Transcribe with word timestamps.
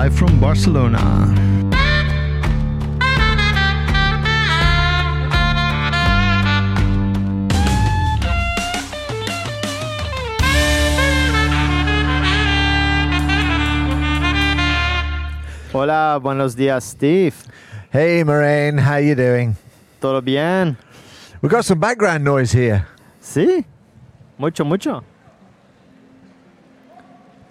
live 0.00 0.16
from 0.16 0.40
Barcelona. 0.40 0.98
Hola, 15.70 16.18
buenos 16.22 16.56
días, 16.56 16.82
Steve. 16.82 17.34
Hey, 17.92 18.24
Marijn, 18.24 18.78
how 18.78 18.96
you 18.96 19.14
doing? 19.14 19.54
¿Todo 20.00 20.22
bien? 20.22 20.78
We've 21.42 21.50
got 21.50 21.66
some 21.66 21.78
background 21.78 22.24
noise 22.24 22.52
here. 22.52 22.86
Sí. 23.20 23.66
Mucho, 24.38 24.64
mucho. 24.64 25.04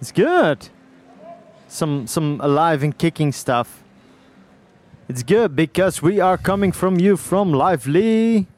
It's 0.00 0.10
good. 0.10 0.68
Some 1.70 2.08
some 2.08 2.40
alive 2.42 2.82
and 2.82 2.96
kicking 2.98 3.30
stuff. 3.32 3.84
It's 5.08 5.22
good 5.22 5.54
because 5.54 6.02
we 6.02 6.18
are 6.20 6.36
coming 6.36 6.72
from 6.72 6.98
you 6.98 7.16
from 7.16 7.52
Lively. 7.52 8.48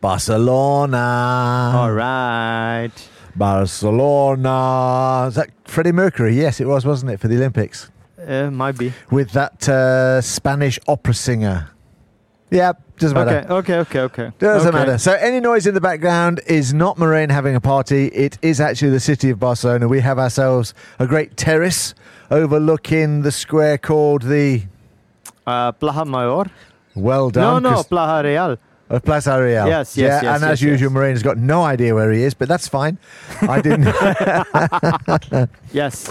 Barcelona. 0.00 1.72
All 1.74 1.90
right. 1.92 2.90
Barcelona. 3.34 5.26
Is 5.28 5.36
that 5.36 5.48
Freddie 5.64 5.92
Mercury? 5.92 6.36
Yes, 6.36 6.60
it 6.60 6.66
was, 6.66 6.84
wasn't 6.84 7.12
it, 7.12 7.18
for 7.18 7.28
the 7.28 7.36
Olympics? 7.36 7.90
Uh, 8.26 8.50
might 8.50 8.76
be. 8.76 8.92
With 9.10 9.30
that 9.32 9.66
uh, 9.66 10.20
Spanish 10.20 10.78
opera 10.86 11.14
singer. 11.14 11.70
Yeah, 12.50 12.72
doesn't 12.98 13.14
matter. 13.14 13.46
Okay, 13.50 13.76
okay, 13.76 14.00
okay, 14.00 14.22
okay. 14.24 14.32
Doesn't 14.38 14.68
okay. 14.68 14.78
matter. 14.78 14.98
So 14.98 15.12
any 15.12 15.40
noise 15.40 15.66
in 15.66 15.74
the 15.74 15.80
background 15.80 16.40
is 16.46 16.72
not 16.72 16.96
Marijn 16.96 17.30
having 17.30 17.54
a 17.54 17.60
party. 17.60 18.06
It 18.08 18.38
is 18.42 18.60
actually 18.60 18.90
the 18.90 19.00
city 19.00 19.30
of 19.30 19.38
Barcelona. 19.38 19.86
We 19.86 20.00
have 20.00 20.18
ourselves 20.18 20.74
a 20.98 21.06
great 21.06 21.36
terrace 21.36 21.94
overlooking 22.30 23.22
the 23.22 23.32
square 23.32 23.78
called 23.78 24.22
the. 24.22 24.62
Uh, 25.46 25.72
Plaza 25.72 26.04
Mayor. 26.04 26.44
Well 26.94 27.30
done. 27.30 27.62
No, 27.62 27.70
no, 27.70 27.82
Plaza 27.82 28.26
Real. 28.26 28.58
Of 28.90 29.04
Plaza 29.04 29.40
Real. 29.40 29.66
Yes, 29.66 29.96
yes, 29.96 29.96
yeah, 29.96 30.06
yes, 30.06 30.34
And 30.34 30.42
yes, 30.42 30.50
as 30.50 30.62
usual, 30.62 30.90
yes. 30.90 30.98
Marijn 30.98 31.10
has 31.10 31.22
got 31.22 31.36
no 31.36 31.62
idea 31.62 31.94
where 31.94 32.10
he 32.10 32.22
is, 32.22 32.32
but 32.32 32.48
that's 32.48 32.66
fine. 32.68 32.98
I 33.42 33.60
didn't. 33.60 33.94
Yes. 35.72 36.10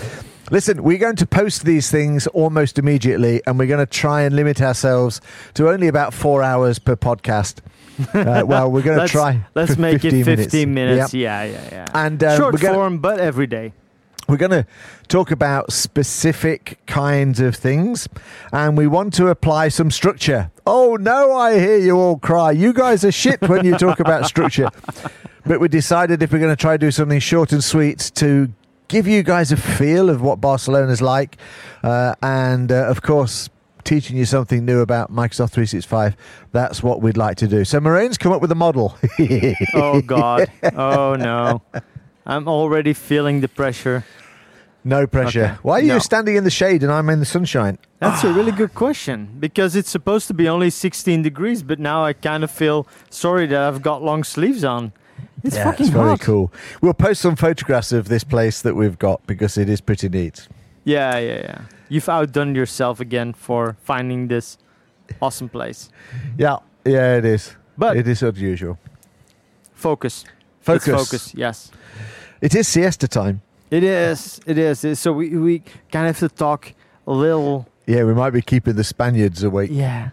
Listen, 0.50 0.82
we're 0.82 0.98
going 0.98 1.18
to 1.18 1.28
post 1.28 1.66
these 1.66 1.92
things 1.92 2.26
almost 2.28 2.80
immediately, 2.80 3.42
and 3.46 3.60
we're 3.60 3.68
going 3.68 3.86
to 3.86 3.92
try 3.92 4.22
and 4.22 4.34
limit 4.36 4.62
ourselves 4.62 5.20
to 5.56 5.70
only 5.70 5.88
about 5.88 6.14
four 6.14 6.42
hours 6.44 6.80
per 6.80 6.96
podcast. 6.96 7.60
Uh, 8.14 8.44
well, 8.46 8.70
we're 8.70 8.84
going 8.84 9.00
to 9.00 9.08
try. 9.08 9.44
Let's 9.56 9.76
make 9.76 10.06
it 10.06 10.12
15 10.12 10.24
15 10.24 10.72
minutes. 10.72 11.16
Yep. 11.16 11.20
Yeah, 11.20 11.44
yeah, 11.46 11.70
yeah. 11.72 11.86
And 11.96 12.24
uh, 12.24 12.38
Short 12.38 12.62
gonna- 12.62 12.76
form, 12.76 13.00
but 13.00 13.20
every 13.20 13.48
day. 13.48 13.74
We're 14.30 14.38
going 14.38 14.52
to 14.52 14.68
talk 15.08 15.32
about 15.32 15.74
specific 15.74 16.78
kinds 16.86 17.40
of 17.40 17.56
things, 17.56 18.08
and 18.54 18.78
we 18.78 18.86
want 18.86 19.16
to 19.16 19.30
apply 19.30 19.70
some 19.70 19.90
structure. 19.90 20.52
Oh 20.68 20.96
no, 21.00 21.34
I 21.36 21.58
hear 21.58 21.78
you 21.78 21.98
all 21.98 22.20
cry. 22.20 22.52
You 22.52 22.72
guys 22.72 23.04
are 23.04 23.12
shit 23.12 23.42
when 23.50 23.66
you 23.66 23.76
talk 23.78 24.00
about 24.00 24.26
structure. 24.28 24.70
But 25.48 25.62
we 25.62 25.70
decided 25.70 26.22
if 26.22 26.34
we're 26.34 26.40
going 26.40 26.52
to 26.56 26.62
try 26.62 26.74
to 26.74 26.78
do 26.78 26.92
something 26.92 27.20
short 27.20 27.54
and 27.54 27.64
sweet 27.64 28.12
to 28.16 28.52
give 28.88 29.08
you 29.08 29.24
guys 29.24 29.52
a 29.52 29.58
feel 29.58 30.10
of 30.10 30.22
what 30.22 30.40
Barcelona's 30.42 31.02
like, 31.02 31.38
uh, 31.84 32.16
and 32.22 32.72
uh, 32.72 32.88
of 32.88 33.02
course. 33.02 33.50
Teaching 33.84 34.18
you 34.18 34.26
something 34.26 34.66
new 34.66 34.82
about 34.82 35.14
Microsoft 35.14 35.52
365. 35.52 36.18
That's 36.52 36.84
what 36.84 37.02
we'd 37.02 37.16
like 37.16 37.38
to 37.38 37.48
do. 37.48 37.64
So, 37.64 37.80
Marijn's 37.80 38.18
come 38.18 38.34
up 38.34 38.42
with 38.42 38.52
a 38.52 38.56
model. 38.56 38.98
Oh 39.74 40.02
God. 40.02 40.52
Oh 40.76 41.16
no. 41.16 41.62
I'm 42.26 42.50
already 42.50 42.92
feeling 42.92 43.40
the 43.40 43.48
pressure. 43.48 44.04
no 44.84 45.08
pressure. 45.08 45.46
Okay. 45.46 45.56
Why 45.62 45.80
are 45.80 45.84
you 45.84 46.02
standing 46.02 46.36
in 46.36 46.44
the 46.44 46.50
shade 46.50 46.84
and 46.84 46.92
I'm 46.92 47.10
in 47.10 47.20
the 47.22 47.26
sunshine? 47.26 47.78
That's 48.00 48.26
a 48.26 48.34
really 48.38 48.52
good 48.52 48.76
question 48.76 49.30
because 49.40 49.74
it's 49.78 49.90
supposed 49.90 50.28
to 50.28 50.34
be 50.34 50.50
only 50.50 50.70
16 50.70 51.22
degrees, 51.22 51.64
but 51.64 51.80
now 51.80 52.04
I 52.04 52.12
kind 52.12 52.44
of 52.44 52.52
feel 52.52 52.86
sorry 53.10 53.46
that 53.48 53.62
I've 53.62 53.82
got 53.82 54.04
long 54.04 54.26
sleeves 54.26 54.66
on. 54.66 54.92
It's 55.44 55.56
yeah, 55.56 55.64
fucking 55.66 55.86
it's 55.86 55.94
very 55.94 56.10
hot. 56.10 56.22
cool. 56.22 56.52
We'll 56.82 56.94
post 56.94 57.22
some 57.22 57.36
photographs 57.36 57.92
of 57.92 58.08
this 58.08 58.24
place 58.24 58.62
that 58.62 58.76
we've 58.76 58.98
got 58.98 59.26
because 59.28 59.58
it 59.58 59.70
is 59.70 59.82
pretty 59.82 60.10
neat. 60.10 60.48
Yeah, 60.84 61.18
yeah, 61.18 61.40
yeah. 61.40 61.62
You've 61.90 62.10
outdone 62.10 62.56
yourself 62.56 63.00
again 63.00 63.34
for 63.34 63.76
finding 63.84 64.28
this 64.28 64.58
awesome 65.22 65.50
place. 65.50 65.90
Yeah, 66.38 66.58
yeah, 66.86 67.18
it 67.18 67.26
is. 67.26 67.56
But 67.78 67.98
it 67.98 68.08
is 68.08 68.24
unusual. 68.24 68.78
focus. 69.74 70.26
Focus. 70.62 70.88
It's 70.88 70.98
focus. 70.98 71.34
Yes. 71.36 71.72
It 72.42 72.56
is 72.56 72.68
siesta 72.68 73.08
time. 73.08 73.42
It 73.72 73.84
is. 73.84 74.40
It 74.46 74.58
is. 74.58 75.00
So 75.00 75.14
we 75.14 75.30
we 75.38 75.60
kind 75.92 76.08
of 76.08 76.18
have 76.20 76.30
to 76.30 76.36
talk 76.36 76.74
a 77.06 77.12
little. 77.12 77.68
Yeah, 77.86 78.04
we 78.04 78.14
might 78.14 78.32
be 78.32 78.42
keeping 78.42 78.76
the 78.76 78.84
Spaniards 78.84 79.44
awake. 79.44 79.70
Yeah. 79.72 80.10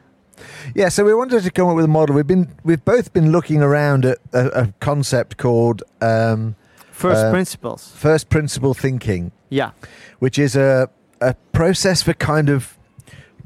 Yeah, 0.75 0.89
so 0.89 1.05
we 1.05 1.15
wanted 1.15 1.43
to 1.43 1.51
come 1.51 1.69
up 1.69 1.77
with 1.77 1.85
a 1.85 1.89
model. 1.89 2.15
We've 2.17 2.27
been 2.27 2.49
we've 2.65 2.85
both 2.85 3.13
been 3.13 3.31
looking 3.33 3.63
around 3.63 4.05
at 4.05 4.19
a, 4.33 4.47
a 4.63 4.73
concept 4.81 5.37
called 5.37 5.83
um, 6.01 6.57
First 6.91 7.25
Uh, 7.25 7.31
principles. 7.31 7.93
first 7.97 8.29
principle 8.29 8.75
thinking, 8.75 9.33
Yeah. 9.51 9.71
which 10.19 10.39
is 10.39 10.57
a 10.57 10.89
a 11.21 11.35
process 11.53 12.03
for 12.03 12.13
kind 12.15 12.49
of 12.49 12.77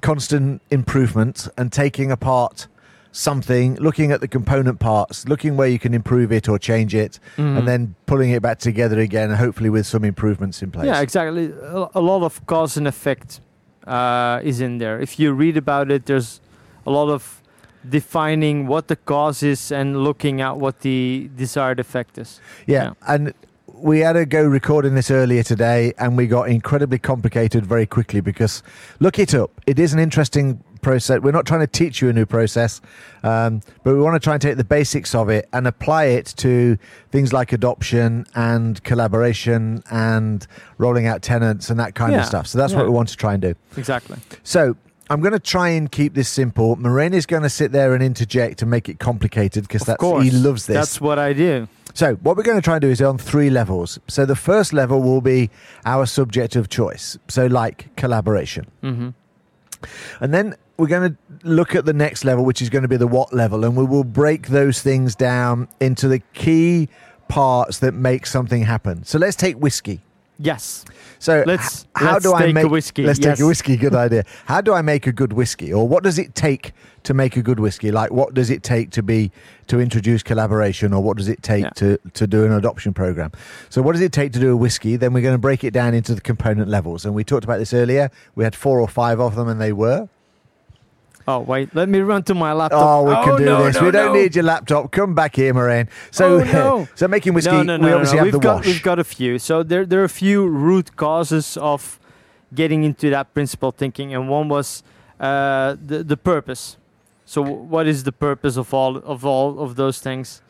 constant 0.01 0.63
improvement 0.71 1.49
and 1.57 1.73
taking 1.73 2.11
apart 2.11 2.67
something, 3.11 3.75
looking 3.77 4.13
at 4.13 4.21
the 4.21 4.29
component 4.29 4.79
parts, 4.79 5.27
looking 5.29 5.57
where 5.57 5.67
you 5.69 5.79
can 5.79 5.95
improve 5.95 6.31
it 6.31 6.49
or 6.49 6.59
change 6.59 6.95
it, 6.95 7.19
Mhm. 7.37 7.59
and 7.59 7.67
then 7.69 7.95
pulling 8.07 8.31
it 8.31 8.43
back 8.43 8.59
together 8.59 8.99
again, 9.01 9.31
hopefully 9.31 9.71
with 9.71 9.87
some 9.87 10.05
improvements 10.05 10.63
in 10.63 10.71
place. 10.71 10.87
Yeah, 10.87 11.01
exactly. 11.01 11.53
A, 11.63 11.89
a 11.95 12.01
lot 12.01 12.23
of 12.23 12.45
cause 12.47 12.77
and 12.77 12.87
effect 12.87 13.41
uh, 13.87 14.41
is 14.45 14.61
in 14.61 14.79
there. 14.79 15.01
If 15.01 15.19
you 15.19 15.33
read 15.33 15.57
about 15.57 15.91
it, 15.91 16.05
there's 16.07 16.41
a 16.89 16.91
lot 16.91 17.09
of 17.11 17.43
defining 17.89 18.67
what 18.67 18.89
the 18.89 18.97
cause 18.97 19.43
is 19.43 19.71
and 19.73 20.03
looking 20.03 20.41
at 20.41 20.57
what 20.57 20.81
the 20.81 21.31
desired 21.37 21.79
effect 21.81 22.19
is. 22.19 22.41
Yeah, 22.67 22.83
Yeah. 22.85 23.15
and 23.15 23.33
we 23.75 24.01
had 24.01 24.15
to 24.15 24.27
go 24.27 24.43
recording 24.45 24.95
this 24.97 25.11
earlier 25.11 25.43
today, 25.45 25.93
and 25.99 26.17
we 26.17 26.27
got 26.27 26.49
incredibly 26.49 26.99
complicated 26.99 27.65
very 27.65 27.87
quickly 27.87 28.21
because 28.21 28.63
look 28.99 29.19
it 29.19 29.33
up. 29.35 29.51
It 29.67 29.79
is 29.79 29.93
an 29.93 30.01
interesting 30.01 30.61
process. 30.81 31.21
We're 31.21 31.31
not 31.41 31.47
trying 31.47 31.61
to 31.61 31.67
teach 31.69 32.01
you 32.03 32.09
a 32.09 32.13
new 32.13 32.27
process, 32.27 32.81
um, 33.23 33.61
but 33.85 33.95
we 33.95 34.01
want 34.01 34.15
to 34.21 34.25
try 34.27 34.33
and 34.33 34.43
take 34.43 34.57
the 34.57 34.65
basics 34.65 35.15
of 35.15 35.29
it 35.29 35.49
and 35.53 35.67
apply 35.69 36.05
it 36.07 36.27
to 36.39 36.77
things 37.13 37.33
like 37.33 37.53
adoption 37.53 38.27
and 38.35 38.83
collaboration 38.83 39.83
and 39.91 40.47
rolling 40.79 41.07
out 41.07 41.23
tenants 41.23 41.71
and 41.71 41.79
that 41.79 41.95
kind 41.95 42.13
Yeah, 42.13 42.21
of 42.21 42.27
stuff. 42.27 42.47
So 42.49 42.59
that's 42.59 42.73
what 42.75 42.85
we 42.85 42.91
want 42.91 43.09
to 43.11 43.17
try 43.17 43.33
and 43.35 43.43
do. 43.43 43.55
Exactly. 43.77 44.17
So 44.43 44.77
I'm 45.11 45.21
going 45.21 45.33
to 45.33 45.39
try 45.39 45.71
and 45.71 45.91
keep 45.91 46.15
this 46.15 46.29
simple. 46.29 46.77
Marijn 46.77 47.13
is 47.13 47.25
going 47.27 47.43
to 47.43 47.49
sit 47.49 47.73
there 47.73 47.95
and 47.95 48.03
interject 48.03 48.63
and 48.63 48.71
make 48.71 48.89
it 48.89 48.99
complicated 48.99 49.63
because 49.65 49.83
that's 49.83 50.01
course. 50.01 50.25
he 50.25 50.31
loves 50.31 50.67
this. 50.67 50.75
That's 50.77 51.01
what 51.01 51.19
I 51.19 51.33
do. 51.33 51.67
So, 51.95 52.15
what 52.17 52.37
we're 52.37 52.43
going 52.43 52.59
to 52.59 52.63
try 52.63 52.75
and 52.77 52.83
do 52.83 52.91
is 52.91 53.01
on 53.01 53.19
three 53.19 53.51
levels. 53.51 53.99
So, 54.07 54.27
the 54.27 54.37
first 54.37 54.73
level 54.73 55.01
will 55.03 55.21
be 55.21 55.51
our 55.85 56.07
subject 56.07 56.55
of 56.57 56.69
choice. 56.69 57.19
So, 57.29 57.47
like 57.47 57.95
collaboration. 57.97 58.67
hmm 58.83 59.09
And 60.21 60.33
then 60.35 60.55
we're 60.77 60.87
going 60.89 61.11
to 61.13 61.49
look 61.49 61.75
at 61.75 61.87
the 61.87 61.93
next 61.93 62.25
level, 62.25 62.45
which 62.45 62.63
is 62.63 62.69
going 62.71 62.83
to 62.83 62.89
be 62.89 62.97
the 62.97 63.09
what 63.09 63.33
level. 63.33 63.65
And 63.65 63.77
we 63.77 63.85
will 63.85 64.05
break 64.05 64.49
those 64.49 64.81
things 64.81 65.15
down 65.17 65.69
into 65.81 66.07
the 66.07 66.21
key 66.35 66.89
parts 67.29 67.81
that 67.81 67.95
make 67.95 68.27
something 68.27 68.63
happen. 68.63 69.05
So, 69.05 69.19
let's 69.19 69.37
take 69.37 69.57
whiskey. 69.57 70.03
Yes. 70.39 70.85
So, 71.19 71.43
Let's- 71.47 71.83
h- 71.83 71.87
how 71.97 72.13
let's 72.13 72.25
do 72.25 72.33
I 72.33 72.43
take 72.43 72.51
a 72.51 72.55
make 72.55 72.71
whiskey, 72.71 73.03
Let's 73.05 73.19
yes. 73.19 73.39
take 73.39 73.45
a 73.45 73.47
whiskey. 73.49 73.77
Good 73.77 73.95
idea. 73.95 74.23
How 74.47 74.61
do 74.61 74.73
I 74.73 74.83
make 74.83 75.07
a 75.09 75.13
good 75.13 75.33
whiskey, 75.33 75.73
or 75.73 75.89
what 75.89 76.05
does 76.05 76.17
it 76.17 76.37
take 76.37 76.73
to 77.03 77.13
make 77.13 77.37
a 77.37 77.43
good 77.43 77.59
whiskey? 77.59 77.91
Like, 77.91 78.13
what 78.13 78.35
does 78.35 78.49
it 78.49 78.63
take 78.63 78.91
to 78.93 79.03
be 79.03 79.33
to 79.67 79.81
introduce 79.81 80.23
collaboration, 80.23 80.93
or 80.93 81.03
what 81.03 81.17
does 81.17 81.27
it 81.29 81.43
take 81.43 81.65
Yeah. 81.65 81.71
to 81.71 81.99
to 82.15 82.27
do 82.29 82.45
an 82.45 82.53
adoption 82.53 82.95
program? 82.95 83.33
So, 83.69 83.83
what 83.83 83.93
does 83.93 84.01
it 84.01 84.13
take 84.13 84.33
to 84.35 84.39
do 84.39 84.53
a 84.53 84.57
whiskey? 84.57 84.95
Then 84.97 85.13
we're 85.13 85.23
going 85.23 85.35
to 85.35 85.39
break 85.39 85.65
it 85.65 85.73
down 85.73 85.93
into 85.93 86.15
the 86.15 86.21
component 86.21 86.69
levels, 86.69 87.05
and 87.05 87.17
we 87.17 87.25
talked 87.25 87.43
about 87.45 87.59
this 87.59 87.75
earlier. 87.75 88.11
We 88.37 88.45
had 88.45 88.55
four 88.55 88.79
or 88.81 88.87
five 88.89 89.19
of 89.21 89.35
them, 89.35 89.49
and 89.49 89.61
they 89.61 89.73
were. 89.73 90.09
Oh 91.31 91.41
wait, 91.41 91.75
let 91.75 91.91
me 91.91 91.99
run 92.01 92.23
to 92.23 92.35
my 92.35 92.55
laptop. 92.55 92.81
Oh, 92.83 93.03
we 93.05 93.15
can 93.27 93.37
do 93.37 93.45
no, 93.45 93.65
this. 93.65 93.75
no, 93.77 93.85
we 93.85 93.91
don't 93.91 94.15
no. 94.15 94.21
need 94.23 94.35
your 94.35 94.45
laptop. 94.45 94.91
Come 94.91 95.15
back 95.15 95.37
here, 95.37 95.53
Marijn. 95.53 95.89
So, 96.11 96.37
Oh, 96.41 96.45
no. 96.53 96.89
so 96.95 97.07
making 97.07 97.35
whiskey, 97.35 97.53
No, 97.53 97.63
no, 97.63 97.77
no, 97.77 97.85
we 97.85 97.91
no, 97.91 97.97
obviously 97.97 98.17
no. 98.17 98.25
have 98.25 98.33
We've 98.33 98.33
the 98.33 98.39
got 98.49 98.57
wash. 98.57 98.67
we've 98.67 98.83
got 98.83 98.99
a 98.99 99.05
few. 99.05 99.39
So 99.39 99.63
there 99.63 99.85
there 99.85 100.01
are 100.01 100.05
a 100.05 100.17
few 100.25 100.47
root 100.49 100.97
causes 100.97 101.59
of 101.59 102.01
getting 102.55 102.83
into 102.83 103.11
that 103.11 103.35
principle 103.35 103.73
thinking, 103.73 104.15
and 104.15 104.31
one 104.31 104.49
was 104.49 104.83
uh, 105.21 105.77
the 105.85 106.03
the 106.03 106.17
purpose. 106.17 106.79
So 107.27 107.43
what 107.43 107.87
is 107.87 108.05
the 108.05 108.13
purpose 108.13 108.57
of 108.57 108.73
all 108.73 108.97
of 108.97 109.27
all 109.27 109.61
of 109.61 109.77
those 109.77 109.99
things? 110.01 110.41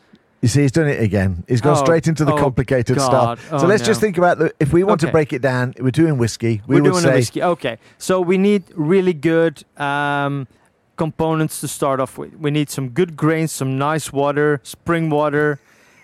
You 0.41 0.47
see, 0.47 0.61
he's 0.61 0.71
done 0.71 0.87
it 0.87 1.01
again. 1.03 1.43
He's 1.49 1.59
gone 1.59 1.75
Oh, 1.75 1.83
straight 1.83 2.07
into 2.07 2.23
the 2.23 2.31
oh, 2.31 2.37
complicated 2.37 2.95
God. 2.95 3.37
stuff. 3.37 3.49
So 3.49 3.65
Oh, 3.65 3.67
let's 3.67 3.85
just 3.85 3.99
think 3.99 4.17
about 4.17 4.37
the. 4.39 4.53
If 4.61 4.71
we 4.71 4.85
want 4.85 5.01
to 5.01 5.11
break 5.11 5.33
it 5.33 5.41
down, 5.41 5.73
we're 5.77 5.91
doing 5.91 6.17
whiskey. 6.17 6.61
We 6.65 6.75
We're 6.77 6.83
would 6.83 6.91
doing 6.91 7.03
say 7.03 7.11
a 7.11 7.15
whiskey. 7.15 7.43
Okay, 7.43 7.77
so 7.97 8.21
we 8.21 8.37
need 8.37 8.63
really 8.73 9.11
good 9.11 9.61
um, 9.75 10.47
components 11.03 11.61
to 11.61 11.67
start 11.67 11.99
off 12.03 12.17
with. 12.19 12.31
We 12.45 12.51
need 12.51 12.69
some 12.69 12.89
good 12.89 13.11
grains, 13.15 13.51
some 13.51 13.71
nice 13.77 14.13
water, 14.13 14.59
spring 14.63 15.09
water, 15.09 15.57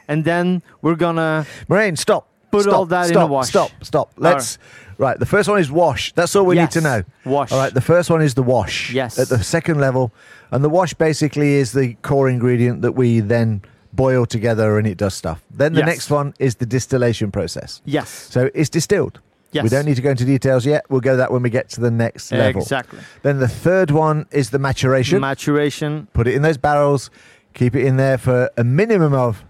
and 0.07 0.24
then 0.25 0.62
we're 0.81 0.95
gonna 1.06 1.45
Marijn, 1.69 1.97
stop. 1.97 2.24
put 2.51 2.63
stop, 2.63 2.74
all 2.74 2.86
that 2.88 3.07
stop, 3.07 3.15
in 3.18 3.21
a 3.21 3.27
wash. 3.27 3.50
Stop, 3.50 3.71
stop. 3.81 4.07
Let's. 4.18 4.57
Right, 4.97 5.19
the 5.19 5.25
first 5.25 5.50
one 5.50 5.59
is 5.59 5.69
wash. 5.69 6.13
That's 6.13 6.33
all 6.38 6.45
we 6.45 6.56
Yes. 6.56 6.63
need 6.74 6.81
to 6.81 6.88
know. 6.89 7.03
Wash. 7.25 7.51
All 7.51 7.59
right, 7.59 7.74
the 7.74 7.81
first 7.94 8.09
one 8.09 8.21
is 8.24 8.33
the 8.33 8.44
wash. 8.56 8.94
Yes. 8.94 9.19
At 9.19 9.27
the 9.27 9.44
second 9.44 9.77
level. 9.81 10.12
And 10.51 10.63
the 10.63 10.69
wash 10.69 10.94
basically 10.94 11.56
is 11.62 11.74
the 11.74 11.95
core 12.01 12.30
ingredient 12.30 12.81
that 12.83 12.94
we 12.94 13.19
then 13.19 13.62
boil 13.91 14.25
together 14.25 14.77
and 14.80 14.88
it 14.88 14.98
does 14.98 15.13
stuff. 15.13 15.39
Then 15.51 15.74
the 15.74 15.80
Yes. 15.81 15.88
next 15.88 16.09
one 16.09 16.33
is 16.39 16.56
the 16.56 16.65
distillation 16.65 17.30
process. 17.31 17.81
yes. 17.83 18.07
So 18.31 18.50
it's 18.53 18.69
distilled. 18.69 19.19
Yes. 19.56 19.63
We 19.63 19.69
don't 19.69 19.86
need 19.86 19.96
to 19.96 20.02
go 20.02 20.12
into 20.12 20.25
details 20.25 20.66
yet. 20.66 20.86
We'll 20.90 21.00
go 21.00 21.12
to 21.12 21.18
that 21.18 21.31
when 21.31 21.42
we 21.42 21.50
get 21.50 21.69
to 21.69 21.81
the 21.81 21.90
next 21.90 22.31
level. 22.31 22.62
Exactly. 22.62 23.00
Then 23.24 23.40
the 23.40 23.48
third 23.48 23.90
one 23.90 24.25
is 24.31 24.50
the 24.50 24.60
maturation. 24.60 25.22
Maturation. 25.22 26.07
Put 26.13 26.28
it 26.28 26.36
in 26.36 26.42
those 26.42 26.57
barrels, 26.57 27.10
keep 27.54 27.74
it 27.75 27.86
in 27.86 27.96
there 27.98 28.18
for 28.18 28.50
a 28.57 28.63
minimum 28.66 29.13
of 29.13 29.46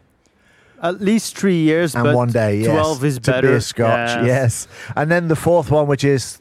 At 0.82 1.02
least 1.02 1.36
three 1.36 1.58
years, 1.58 1.96
and 1.96 2.04
but 2.04 2.16
one 2.16 2.30
day. 2.30 2.58
Yes, 2.62 2.70
12 2.70 3.04
is 3.06 3.16
to 3.20 3.32
better. 3.32 3.48
Be 3.48 3.54
a 3.56 3.62
scotch, 3.62 4.24
yes. 4.26 4.68
And 4.96 5.10
then 5.10 5.28
the 5.28 5.36
fourth 5.36 5.72
one, 5.72 5.88
which 5.88 6.04
is 6.04 6.40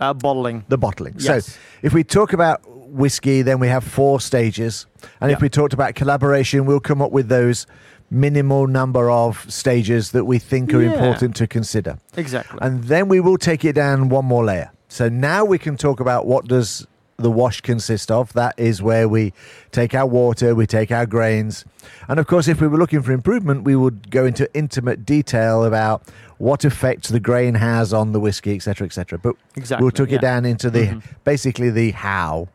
Uh, 0.00 0.12
bottling. 0.14 0.64
the 0.68 0.78
bottling. 0.78 1.14
Yes. 1.18 1.46
So 1.46 1.58
if 1.82 1.92
we 1.92 2.04
talk 2.04 2.32
about 2.32 2.60
whiskey, 2.92 3.42
then 3.42 3.58
we 3.58 3.68
have 3.68 3.82
four 3.84 4.20
stages. 4.20 4.86
And 5.20 5.30
if 5.30 5.40
we 5.40 5.48
talked 5.48 5.72
about 5.72 5.94
collaboration, 5.94 6.66
we'll 6.66 6.80
come 6.80 7.00
up 7.02 7.10
with 7.12 7.28
those 7.28 7.66
minimal 8.10 8.66
number 8.66 9.10
of 9.10 9.50
stages 9.50 10.10
that 10.12 10.24
we 10.26 10.38
think 10.38 10.74
are 10.74 10.82
Yeah. 10.82 10.92
important 10.92 11.34
to 11.36 11.46
consider. 11.46 11.96
Exactly. 12.16 12.58
And 12.60 12.84
then 12.84 13.08
we 13.08 13.20
will 13.20 13.38
take 13.38 13.64
it 13.64 13.72
down 13.74 14.10
one 14.10 14.26
more 14.26 14.44
layer. 14.44 14.70
So 14.88 15.08
now 15.08 15.44
we 15.46 15.58
can 15.58 15.76
talk 15.78 15.98
about 16.00 16.26
what 16.26 16.46
does 16.46 16.86
the 17.16 17.30
wash 17.30 17.60
consist 17.62 18.10
of. 18.10 18.32
That 18.34 18.54
is 18.58 18.82
where 18.82 19.08
we 19.08 19.32
take 19.70 19.94
our 19.94 20.06
water, 20.06 20.54
we 20.54 20.66
take 20.66 20.90
our 20.90 21.06
grains. 21.06 21.64
And 22.08 22.18
of 22.20 22.26
course, 22.26 22.48
if 22.48 22.60
we 22.60 22.66
were 22.66 22.76
looking 22.78 23.00
for 23.00 23.12
improvement, 23.12 23.64
we 23.64 23.76
would 23.76 24.10
go 24.10 24.26
into 24.26 24.52
intimate 24.54 25.06
detail 25.06 25.64
about 25.64 26.02
what 26.38 26.64
effect 26.64 27.08
the 27.08 27.20
grain 27.20 27.54
has 27.54 27.92
on 27.94 28.12
the 28.12 28.20
whiskey, 28.20 28.54
etc., 28.56 28.86
etc. 28.86 29.18
But 29.18 29.36
exactly. 29.56 29.84
we'll 29.84 29.92
took 29.92 30.10
it 30.12 30.20
down 30.20 30.44
into 30.44 30.68
the 30.68 30.86
Mhm. 30.88 31.02
basically 31.24 31.70
the 31.70 31.92
how. 31.92 32.48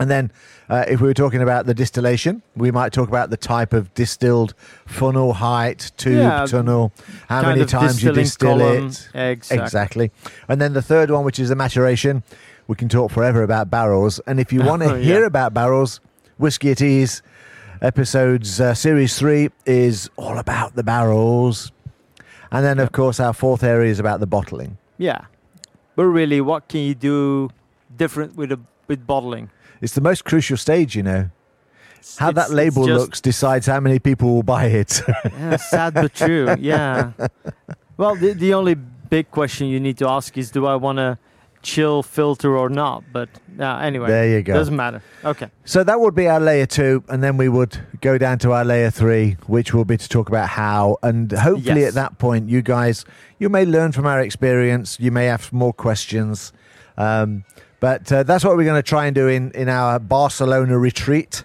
And 0.00 0.10
then, 0.10 0.32
uh, 0.70 0.84
if 0.88 1.00
we 1.02 1.06
were 1.08 1.14
talking 1.14 1.42
about 1.42 1.66
the 1.66 1.74
distillation, 1.74 2.42
we 2.56 2.70
might 2.70 2.92
talk 2.92 3.08
about 3.08 3.28
the 3.28 3.36
type 3.36 3.72
of 3.74 3.92
distilled 3.94 4.54
funnel 4.86 5.34
height, 5.34 5.92
tube, 5.98 6.16
Yeah, 6.22 6.46
tunnel, 6.46 6.92
how 7.28 7.42
many 7.42 7.66
times 7.66 8.02
you 8.02 8.10
distill 8.12 8.58
column. 8.58 8.86
it. 8.88 9.08
Exactly. 9.14 9.58
Exactly. 9.58 10.10
And 10.48 10.58
then 10.60 10.72
the 10.72 10.80
third 10.82 11.10
one, 11.10 11.22
which 11.24 11.38
is 11.38 11.50
the 11.50 11.54
maturation, 11.54 12.22
we 12.66 12.76
can 12.76 12.88
talk 12.88 13.10
forever 13.12 13.42
about 13.42 13.70
barrels. 13.70 14.20
And 14.26 14.40
if 14.40 14.52
you 14.54 14.62
want 14.70 14.82
to 14.82 14.92
Oh, 14.92 14.94
Yeah. 14.94 15.02
hear 15.04 15.24
about 15.26 15.52
barrels, 15.52 16.00
Whiskey 16.38 16.70
at 16.70 16.80
Ease, 16.80 17.20
episodes 17.82 18.60
uh, 18.60 18.72
series 18.74 19.18
three 19.18 19.50
is 19.66 20.08
all 20.16 20.38
about 20.38 20.74
the 20.76 20.82
barrels. 20.82 21.72
And 22.50 22.64
then, 22.64 22.78
of 22.78 22.90
course, 22.92 23.20
our 23.20 23.32
fourth 23.34 23.62
area 23.62 23.90
is 23.90 23.98
about 24.00 24.20
the 24.20 24.26
bottling. 24.26 24.78
Yeah. 24.98 25.26
But 25.94 26.04
really, 26.06 26.40
what 26.40 26.68
can 26.68 26.80
you 26.80 26.94
do 26.94 27.50
different 27.96 28.34
with 28.36 28.50
a, 28.52 28.58
with 28.88 29.06
bottling? 29.06 29.50
It's 29.80 29.94
the 29.94 30.00
most 30.00 30.24
crucial 30.24 30.56
stage, 30.56 30.94
you 30.96 31.02
know. 31.02 31.30
How 32.18 32.30
It's- 32.30 32.48
that 32.48 32.54
label 32.54 32.86
just- 32.86 33.00
looks 33.00 33.20
decides 33.20 33.66
how 33.66 33.80
many 33.80 33.98
people 33.98 34.34
will 34.34 34.42
buy 34.42 34.64
it. 34.66 35.02
Yeah, 35.24 35.56
sad 35.56 35.94
but 35.94 36.14
true. 36.14 36.54
Yeah. 36.58 37.12
Well, 37.96 38.14
the, 38.16 38.32
the 38.32 38.54
only 38.54 38.74
big 38.74 39.30
question 39.30 39.66
you 39.68 39.80
need 39.80 39.98
to 39.98 40.08
ask 40.08 40.36
is, 40.38 40.50
do 40.50 40.66
I 40.66 40.76
want 40.76 40.96
to 40.98 41.18
chill 41.62 42.02
filter 42.02 42.56
or 42.56 42.70
not? 42.70 43.04
But 43.12 43.28
uh, 43.58 43.76
anyway, 43.78 44.08
there 44.08 44.28
you 44.28 44.42
go. 44.42 44.54
doesn't 44.54 44.76
matter. 44.76 45.02
Okay. 45.24 45.50
So 45.66 45.84
that 45.84 46.00
would 46.00 46.14
be 46.14 46.26
our 46.26 46.40
layer 46.40 46.64
two, 46.66 47.04
and 47.08 47.22
then 47.22 47.36
we 47.36 47.48
would 47.50 47.78
go 48.00 48.16
down 48.16 48.38
to 48.40 48.52
our 48.52 48.64
layer 48.64 48.90
three, 48.90 49.36
which 49.46 49.74
will 49.74 49.84
be 49.84 49.98
to 49.98 50.08
talk 50.08 50.28
about 50.30 50.48
how. 50.48 50.96
And 51.02 51.30
hopefully, 51.32 51.80
Yes. 51.82 51.88
at 51.88 51.94
that 51.94 52.18
point, 52.18 52.48
you 52.48 52.62
guys, 52.62 53.04
you 53.38 53.50
may 53.50 53.66
learn 53.66 53.92
from 53.92 54.06
our 54.06 54.20
experience. 54.20 54.98
You 54.98 55.10
may 55.10 55.26
have 55.26 55.52
more 55.52 55.74
questions, 55.74 56.52
um, 56.96 57.44
but 57.80 58.10
uh, 58.12 58.22
that's 58.22 58.44
what 58.44 58.56
we're 58.56 58.64
going 58.64 58.82
to 58.82 58.88
try 58.88 59.06
and 59.06 59.14
do 59.14 59.26
in 59.28 59.50
in 59.52 59.68
our 59.68 59.98
Barcelona 59.98 60.78
retreat, 60.78 61.44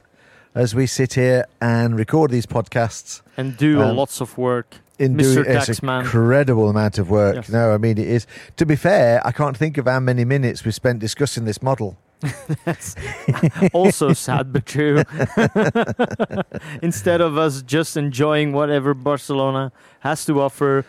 as 0.54 0.76
we 0.76 0.86
sit 0.88 1.14
here 1.16 1.46
and 1.60 1.98
record 1.98 2.32
these 2.32 2.46
podcasts. 2.46 3.22
And 3.38 3.58
do 3.58 3.82
Um, 3.82 3.96
lots 3.96 4.22
of 4.22 4.38
work. 4.38 4.76
In 4.98 5.16
Mr. 5.16 5.44
doing 5.44 5.46
it's 5.58 5.68
Taxman. 5.70 6.02
incredible 6.02 6.70
amount 6.70 6.98
of 7.00 7.10
work. 7.10 7.36
Yes. 7.36 7.50
No, 7.50 7.74
I 7.74 7.78
mean 7.78 7.98
it 7.98 8.08
is. 8.08 8.26
To 8.56 8.66
be 8.66 8.76
fair, 8.78 9.20
I 9.28 9.32
can't 9.34 9.58
think 9.58 9.78
of 9.78 9.86
how 9.88 10.00
many 10.00 10.24
minutes 10.24 10.64
we 10.64 10.72
spent 10.72 11.00
discussing 11.00 11.44
this 11.46 11.62
model. 11.62 11.98
That's 12.66 12.96
also 13.74 14.14
sad 14.14 14.54
but 14.54 14.66
true. 14.66 15.04
Instead 16.82 17.22
of 17.22 17.38
us 17.38 17.62
just 17.62 17.98
enjoying 17.98 18.54
whatever 18.54 18.94
Barcelona 18.94 19.72
has 20.00 20.26
to 20.26 20.42
offer, 20.42 20.86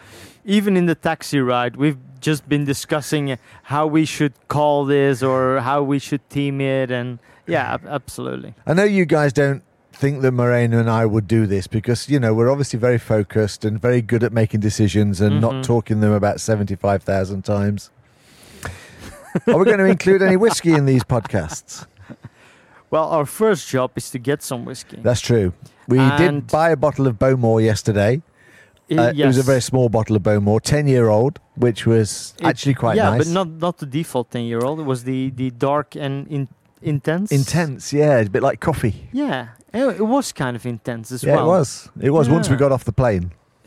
even 0.46 0.76
in 0.76 0.86
the 0.86 0.94
taxi 0.94 1.40
ride, 1.40 1.76
we've 1.76 1.98
just 2.20 2.48
been 2.48 2.64
discussing 2.64 3.36
how 3.64 3.86
we 3.86 4.04
should 4.06 4.32
call 4.48 4.84
this 4.86 5.22
or 5.22 5.60
how 5.60 5.82
we 5.82 5.98
should 5.98 6.28
team 6.30 6.60
it. 6.60 6.90
And 6.90 7.18
yeah, 7.46 7.74
ab- 7.74 7.86
absolutely. 7.86 8.54
I 8.66 8.72
know 8.72 8.84
you 8.84 9.04
guys 9.04 9.32
don't 9.32 9.62
think 9.92 10.22
that 10.22 10.32
Marijn 10.32 10.72
and 10.78 10.88
I 10.88 11.04
would 11.06 11.26
do 11.26 11.46
this 11.46 11.66
because, 11.66 12.08
you 12.08 12.18
know, 12.20 12.32
we're 12.32 12.50
obviously 12.50 12.78
very 12.78 12.98
focused 12.98 13.64
and 13.64 13.80
very 13.80 14.00
good 14.02 14.22
at 14.22 14.32
making 14.32 14.60
decisions 14.60 15.20
and 15.20 15.34
Mhm. 15.36 15.40
not 15.40 15.64
talking 15.64 16.00
them 16.00 16.12
about 16.12 16.40
75,000 16.40 17.42
times. 17.44 17.90
Are 19.46 19.58
we 19.58 19.64
going 19.66 19.78
to 19.78 19.84
include 19.84 20.22
any 20.22 20.36
whiskey 20.36 20.72
in 20.72 20.86
these 20.86 21.04
podcasts? 21.04 21.86
Well, 22.88 23.08
our 23.10 23.26
first 23.26 23.68
job 23.68 23.90
is 23.96 24.10
to 24.10 24.18
get 24.20 24.44
some 24.44 24.64
whiskey. 24.64 25.00
That's 25.02 25.20
true. 25.20 25.52
We 25.88 25.98
did 26.16 26.46
buy 26.46 26.70
a 26.70 26.76
bottle 26.76 27.08
of 27.08 27.18
Bowmore 27.18 27.60
yesterday. 27.60 28.22
I- 28.90 28.94
Uh, 28.94 29.12
It 29.16 29.26
was 29.26 29.38
a 29.38 29.42
very 29.42 29.60
small 29.60 29.88
bottle 29.88 30.16
of 30.16 30.22
Bowmore, 30.22 30.60
10 30.60 30.86
year 30.86 31.08
old, 31.08 31.40
which 31.56 31.86
was 31.86 32.34
It- 32.38 32.46
actually 32.46 32.74
quite 32.74 32.96
yeah, 32.96 33.10
nice. 33.10 33.18
but 33.24 33.28
not 33.32 33.48
not 33.60 33.78
the 33.78 33.86
default 33.86 34.30
ten 34.30 34.42
year 34.44 34.60
old. 34.64 34.78
It 34.80 34.86
was 34.86 35.02
the 35.04 35.30
the 35.30 35.50
dark 35.50 35.96
and 35.96 36.26
in, 36.28 36.48
intense. 36.82 37.32
Intense, 37.32 37.92
yeah, 37.92 38.18
a 38.20 38.28
bit 38.28 38.42
like 38.42 38.60
coffee. 38.60 39.08
Yeah, 39.12 39.48
it 39.72 40.00
it 40.00 40.06
was 40.06 40.32
kind 40.32 40.56
of 40.56 40.64
intense 40.66 41.14
as 41.14 41.22
yeah, 41.24 41.34
well. 41.36 41.44
it 41.46 41.48
was. 41.58 41.88
It 42.00 42.10
was 42.12 42.28
once 42.28 42.48
we 42.50 42.56
got 42.56 42.72
off 42.72 42.84
the 42.84 42.92
plane. 42.92 43.30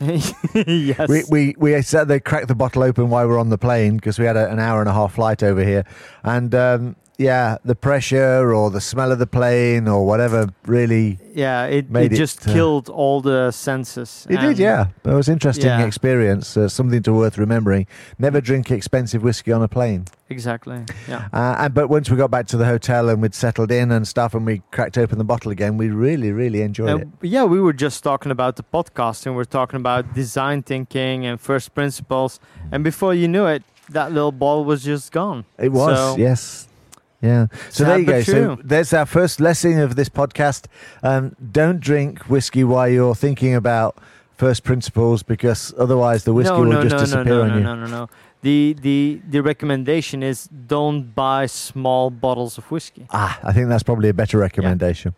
yes. 0.54 1.08
We, 1.08 1.24
we, 1.30 1.54
we 1.58 1.82
sat 1.82 2.08
there, 2.08 2.20
cracked 2.20 2.48
the 2.48 2.54
bottle 2.54 2.82
open 2.82 3.10
while 3.10 3.26
we 3.26 3.32
were 3.32 3.38
on 3.38 3.50
the 3.50 3.58
plane 3.58 3.96
because 3.96 4.18
we 4.18 4.24
had 4.24 4.36
a, 4.36 4.50
an 4.50 4.58
hour 4.58 4.80
and 4.80 4.88
a 4.88 4.94
half 4.94 5.12
flight 5.14 5.42
over 5.42 5.62
here. 5.62 5.84
And 6.24 6.54
um, 6.54 6.96
yeah, 7.20 7.58
the 7.64 7.74
pressure 7.74 8.52
or 8.54 8.70
the 8.70 8.80
smell 8.80 9.12
of 9.12 9.18
the 9.18 9.26
plane 9.26 9.86
or 9.86 10.06
whatever 10.06 10.48
really. 10.66 11.18
yeah, 11.34 11.66
it, 11.66 11.84
it 11.94 12.12
it, 12.12 12.16
just 12.16 12.48
uh, 12.48 12.52
killed 12.52 12.88
all 12.88 13.20
the 13.20 13.50
senses. 13.52 14.26
It 14.30 14.40
did, 14.40 14.58
yeah. 14.58 14.86
It 15.04 15.14
was 15.14 15.28
interesting 15.28 15.66
Yeah. 15.66 15.84
experience, 15.86 16.56
uh, 16.56 16.68
something 16.68 17.02
to 17.02 17.12
worth 17.12 17.36
remembering. 17.38 17.86
Never 18.18 18.40
drink 18.40 18.70
expensive 18.70 19.22
whiskey 19.22 19.52
on 19.52 19.62
a 19.62 19.68
plane. 19.68 20.04
Exactly. 20.30 20.78
Yeah. 21.08 21.28
Uh, 21.32 21.56
and 21.62 21.74
but 21.74 21.88
once 21.90 22.08
we 22.10 22.16
got 22.16 22.30
back 22.30 22.46
to 22.48 22.56
the 22.56 22.64
hotel 22.64 23.08
and 23.10 23.20
we'd 23.22 23.34
settled 23.34 23.70
in 23.70 23.90
and 23.92 24.06
stuff, 24.08 24.34
and 24.34 24.46
we 24.46 24.62
cracked 24.70 24.96
open 24.96 25.18
the 25.18 25.24
bottle 25.32 25.50
again, 25.52 25.76
we 25.76 25.88
really, 25.90 26.32
really 26.32 26.62
enjoyed 26.62 27.02
it. 27.02 27.08
yeah, 27.22 27.44
we 27.44 27.60
were 27.60 27.74
just 27.86 28.02
talking 28.02 28.32
about 28.32 28.56
the 28.56 28.62
podcast 28.76 29.26
and 29.26 29.36
we're 29.36 29.44
talking 29.60 29.76
about 29.84 30.14
design 30.14 30.62
thinking 30.62 31.26
and 31.26 31.38
first 31.40 31.74
principles. 31.74 32.40
And 32.72 32.82
before 32.84 33.12
you 33.14 33.28
knew 33.28 33.46
it, 33.46 33.62
that 33.90 34.12
little 34.12 34.32
ball 34.32 34.64
was 34.64 34.84
just 34.84 35.10
gone. 35.12 35.44
It 35.58 35.70
was, 35.72 35.98
So- 35.98 36.16
yes. 36.16 36.68
Yeah. 37.20 37.46
So 37.68 37.84
Sad 37.84 37.86
there 37.86 37.98
you 37.98 38.06
go. 38.06 38.22
So 38.22 38.58
there's 38.62 38.92
our 38.92 39.06
first 39.06 39.40
lesson 39.40 39.78
of 39.78 39.96
this 39.96 40.08
podcast. 40.08 40.66
Um, 41.02 41.36
don't 41.52 41.80
drink 41.80 42.20
whiskey 42.30 42.64
while 42.64 42.88
you're 42.88 43.14
thinking 43.14 43.54
about 43.54 43.98
first 44.36 44.64
principles 44.64 45.22
because 45.22 45.74
otherwise 45.78 46.24
the 46.24 46.32
whiskey 46.32 46.54
no, 46.54 46.60
will 46.60 46.72
no, 46.72 46.82
just 46.82 46.94
no, 46.94 46.98
disappear 46.98 47.34
no, 47.34 47.42
on 47.42 47.48
no, 47.48 47.56
you. 47.56 47.62
no, 47.62 47.74
no, 47.74 47.86
no. 47.86 48.08
The, 48.42 48.74
the, 48.80 49.20
the 49.28 49.42
recommendation 49.42 50.22
is 50.22 50.46
don't 50.46 51.14
buy 51.14 51.44
small 51.44 52.08
bottles 52.08 52.56
of 52.56 52.70
whiskey. 52.70 53.06
Ah, 53.10 53.38
I 53.42 53.52
think 53.52 53.68
that's 53.68 53.82
probably 53.82 54.08
a 54.08 54.14
better 54.14 54.38
recommendation. 54.38 55.14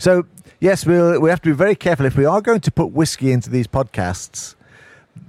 So 0.00 0.26
yes, 0.58 0.84
we'll, 0.84 1.20
we 1.20 1.30
have 1.30 1.40
to 1.42 1.50
be 1.50 1.54
very 1.54 1.76
careful 1.76 2.04
if 2.04 2.16
we 2.16 2.24
are 2.24 2.40
going 2.40 2.60
to 2.60 2.72
put 2.72 2.86
whiskey 2.86 3.30
into 3.30 3.48
these 3.48 3.68
podcasts. 3.68 4.56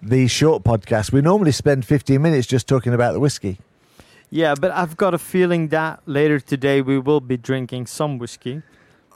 These 0.01 0.31
short 0.31 0.63
podcasts, 0.63 1.11
we 1.11 1.21
normally 1.21 1.51
spend 1.51 1.85
15 1.85 2.19
minutes 2.19 2.47
just 2.47 2.67
talking 2.67 2.95
about 2.95 3.13
the 3.13 3.19
whiskey. 3.19 3.59
Yeah, 4.31 4.53
but 4.59 4.71
I've 4.71 4.95
got 4.97 5.13
a 5.13 5.17
feeling 5.17 5.69
that 5.69 6.01
later 6.05 6.39
today 6.39 6.81
we 6.81 6.99
will 6.99 7.19
be 7.21 7.37
drinking 7.37 7.87
some 7.87 8.17
whiskey 8.19 8.61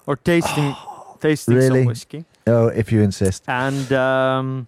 or 0.08 0.15
tasting 0.15 0.75
tasting 1.20 1.55
really? 1.55 1.79
some 1.82 1.86
whiskey. 1.86 2.25
Oh, 2.48 2.67
if 2.67 2.91
you 2.91 3.01
insist. 3.01 3.43
And 3.48 3.91
um, 3.93 4.67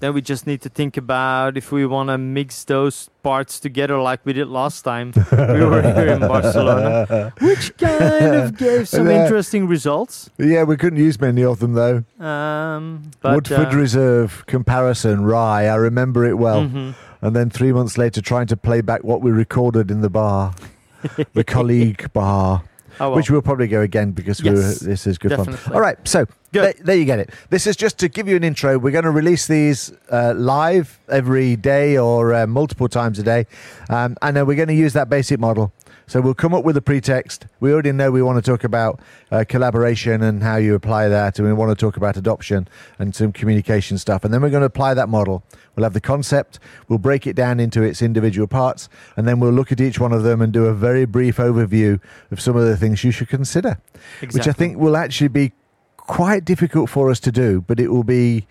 then 0.00 0.14
we 0.14 0.20
just 0.22 0.46
need 0.48 0.62
to 0.62 0.68
think 0.68 0.96
about 0.96 1.56
if 1.56 1.70
we 1.70 1.86
want 1.86 2.08
to 2.08 2.18
mix 2.18 2.64
those 2.64 3.08
parts 3.22 3.60
together 3.60 3.98
like 3.98 4.18
we 4.26 4.32
did 4.32 4.48
last 4.48 4.82
time 4.82 5.12
we 5.30 5.62
were 5.62 5.80
here 5.82 6.08
in 6.08 6.20
Barcelona, 6.34 7.32
which 7.40 7.76
kind 7.76 8.34
of 8.34 8.56
gave 8.56 8.88
some 8.88 9.06
Yeah. 9.08 9.22
interesting 9.24 9.68
results. 9.68 10.28
Yeah, 10.38 10.64
we 10.64 10.76
couldn't 10.76 10.98
use 10.98 11.20
many 11.20 11.44
of 11.44 11.60
them 11.60 11.74
though. 11.74 12.02
Um, 12.18 13.10
but, 13.20 13.34
Woodford 13.34 13.74
uh, 13.74 13.76
Reserve 13.76 14.44
comparison 14.46 15.24
rye. 15.24 15.66
I 15.66 15.74
remember 15.76 16.24
it 16.24 16.38
well. 16.38 16.62
mhm. 16.66 16.94
And 17.22 17.34
then 17.36 17.50
three 17.50 17.72
months 17.72 17.96
later, 17.96 18.20
trying 18.20 18.48
to 18.48 18.56
play 18.56 18.80
back 18.80 19.04
what 19.04 19.22
we 19.22 19.30
recorded 19.30 19.90
in 19.90 20.00
the 20.00 20.10
bar, 20.10 20.54
the 21.32 21.44
colleague 21.44 22.12
bar. 22.12 22.64
Oh, 23.00 23.08
well. 23.08 23.16
which 23.16 23.30
we'll 23.30 23.40
probably 23.40 23.68
go 23.68 23.80
again 23.80 24.10
because 24.12 24.40
Yes, 24.42 24.80
this 24.80 25.06
is 25.06 25.16
good 25.16 25.32
fun. 25.34 25.58
All 25.72 25.80
right, 25.80 25.96
so 26.06 26.26
Good. 26.52 26.76
there, 26.84 26.94
you 26.94 27.06
get 27.06 27.20
it. 27.20 27.30
This 27.48 27.66
is 27.66 27.74
just 27.74 27.98
to 28.00 28.08
give 28.08 28.28
you 28.28 28.36
an 28.36 28.44
intro. 28.44 28.78
We're 28.78 28.90
going 28.90 29.06
to 29.06 29.10
release 29.10 29.46
these 29.46 29.90
uh, 30.10 30.34
live 30.36 31.00
every 31.08 31.56
day 31.56 31.96
or 31.96 32.34
uh, 32.34 32.46
multiple 32.46 32.88
times 32.88 33.18
a 33.18 33.22
day, 33.22 33.46
um, 33.88 34.16
and 34.20 34.36
then 34.36 34.46
we're 34.46 34.56
going 34.56 34.68
to 34.68 34.74
use 34.74 34.92
that 34.92 35.08
basic 35.08 35.40
model. 35.40 35.72
So 36.06 36.20
we'll 36.20 36.34
come 36.34 36.54
up 36.54 36.64
with 36.64 36.76
a 36.76 36.82
pretext. 36.82 37.46
We 37.60 37.72
already 37.72 37.92
know 37.92 38.10
we 38.10 38.22
want 38.22 38.42
to 38.42 38.50
talk 38.50 38.64
about 38.64 39.00
uh, 39.30 39.44
collaboration 39.48 40.22
and 40.22 40.42
how 40.42 40.56
you 40.56 40.74
apply 40.74 41.08
that, 41.08 41.38
and 41.38 41.46
we 41.46 41.54
want 41.54 41.70
to 41.70 41.80
talk 41.80 41.96
about 41.96 42.16
adoption 42.16 42.68
and 42.98 43.14
some 43.14 43.32
communication 43.32 43.98
stuff. 43.98 44.24
And 44.24 44.32
then 44.32 44.42
we're 44.42 44.50
going 44.50 44.62
to 44.62 44.66
apply 44.66 44.94
that 44.94 45.08
model. 45.08 45.42
We'll 45.74 45.84
have 45.84 45.94
the 45.94 46.00
concept. 46.00 46.58
We'll 46.88 46.98
break 46.98 47.26
it 47.26 47.34
down 47.34 47.60
into 47.60 47.82
its 47.82 48.02
individual 48.02 48.46
parts, 48.46 48.88
and 49.16 49.26
then 49.26 49.40
we'll 49.40 49.52
look 49.52 49.72
at 49.72 49.80
each 49.80 49.98
one 49.98 50.12
of 50.12 50.22
them 50.22 50.42
and 50.42 50.52
do 50.52 50.66
a 50.66 50.74
very 50.74 51.04
brief 51.04 51.36
overview 51.38 52.00
of 52.30 52.40
some 52.40 52.56
of 52.56 52.64
the 52.64 52.76
things 52.76 53.04
you 53.04 53.10
should 53.10 53.28
consider 53.28 53.78
exactly. 54.20 54.38
which 54.38 54.48
I 54.48 54.52
think 54.52 54.78
will 54.78 54.96
actually 54.96 55.28
be 55.28 55.52
quite 55.96 56.44
difficult 56.44 56.90
for 56.90 57.10
us 57.10 57.20
to 57.20 57.32
do, 57.32 57.60
but 57.62 57.80
it 57.80 57.88
will 57.88 58.04
be 58.04 58.46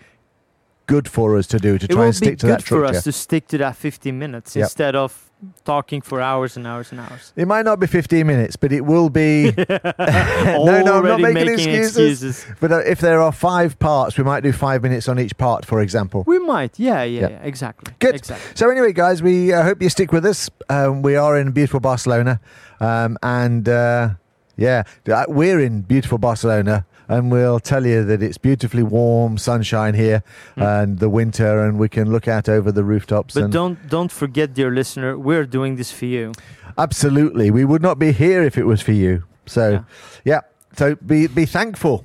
good 0.86 1.08
for 1.08 1.36
us 1.36 1.46
to 1.46 1.58
do 1.58 1.78
to 1.78 1.84
it 1.84 1.90
try 1.90 1.96
will 2.00 2.06
and 2.06 2.16
stick 2.16 2.30
be 2.30 2.36
to 2.36 2.46
good 2.46 2.58
that 2.58 2.62
for 2.64 2.84
us 2.84 3.04
to 3.04 3.12
stick 3.12 3.46
to 3.48 3.58
that 3.58 3.76
15 3.76 4.18
minutes 4.18 4.56
Yep. 4.56 4.64
instead 4.64 4.96
of 4.96 5.30
talking 5.64 6.00
for 6.00 6.20
hours 6.20 6.56
and 6.56 6.66
hours 6.66 6.90
and 6.92 7.00
hours. 7.00 7.32
It 7.36 7.46
might 7.46 7.64
not 7.64 7.80
be 7.80 7.86
15 7.86 8.26
minutes, 8.26 8.56
but 8.56 8.72
it 8.72 8.82
will 8.82 9.08
be. 9.10 9.52
no, 9.68 10.82
no, 10.82 10.98
I'm 10.98 11.04
not 11.04 11.20
making, 11.20 11.34
making 11.34 11.52
excuses. 11.52 12.32
excuses. 12.32 12.46
But 12.60 12.72
uh, 12.72 12.78
if 12.80 13.00
there 13.00 13.20
are 13.20 13.32
five 13.32 13.78
parts, 13.78 14.16
we 14.18 14.24
might 14.24 14.42
do 14.42 14.52
five 14.52 14.82
minutes 14.82 15.08
on 15.08 15.18
each 15.18 15.36
part, 15.36 15.64
for 15.64 15.80
example. 15.80 16.24
We 16.26 16.38
might, 16.38 16.78
yeah, 16.78 17.02
yeah, 17.02 17.20
Yeah. 17.20 17.28
yeah, 17.30 17.40
exactly. 17.42 17.94
Good. 17.98 18.16
Exactly. 18.16 18.52
So 18.54 18.70
anyway, 18.70 18.92
guys, 18.92 19.22
we 19.22 19.52
uh, 19.52 19.62
hope 19.62 19.82
you 19.82 19.88
stick 19.88 20.12
with 20.12 20.24
us. 20.26 20.50
Um, 20.68 21.02
we 21.02 21.16
are 21.16 21.38
in 21.38 21.52
beautiful 21.52 21.80
Barcelona, 21.80 22.40
um, 22.80 23.18
and 23.22 23.68
uh, 23.68 24.10
yeah, 24.56 24.84
uh, 25.08 25.24
we're 25.28 25.60
in 25.60 25.82
beautiful 25.82 26.18
Barcelona, 26.18 26.86
and 27.12 27.30
we'll 27.32 27.60
tell 27.60 27.84
you 27.86 28.04
that 28.04 28.22
it's 28.22 28.38
beautifully 28.38 28.82
warm, 28.82 29.38
sunshine 29.38 29.94
here, 29.94 30.22
Mm. 30.56 30.62
and 30.82 30.98
the 30.98 31.08
winter, 31.08 31.64
and 31.64 31.78
we 31.78 31.88
can 31.88 32.10
look 32.12 32.26
out 32.28 32.48
over 32.48 32.72
the 32.72 32.82
rooftops. 32.84 33.34
But 33.34 33.50
don't 33.50 33.78
don't 33.88 34.12
forget, 34.12 34.54
dear 34.54 34.70
listener, 34.70 35.16
we're 35.18 35.46
doing 35.46 35.76
this 35.76 35.92
for 35.92 36.06
you. 36.06 36.32
absolutely, 36.78 37.50
we 37.50 37.64
would 37.64 37.82
not 37.82 37.98
be 37.98 38.12
here 38.12 38.42
if 38.46 38.56
it 38.56 38.64
was 38.66 38.80
for 38.82 38.92
you. 38.92 39.22
So 39.46 39.70
Yeah. 39.70 39.82
yeah, 40.24 40.40
so 40.76 40.94
be 41.06 41.26
be 41.28 41.46
thankful. 41.46 42.04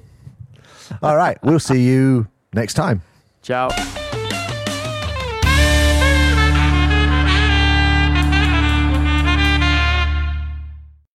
All 1.01 1.15
right, 1.17 1.37
we'll 1.43 1.59
see 1.59 1.81
you 1.83 2.27
next 2.53 2.73
time. 2.75 3.01
Ciao. 3.43 3.69